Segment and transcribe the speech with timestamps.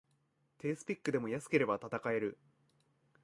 [0.57, 2.35] 低スペックでも安ければ戦える